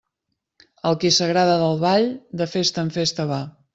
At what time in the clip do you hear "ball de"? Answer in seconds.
1.85-2.49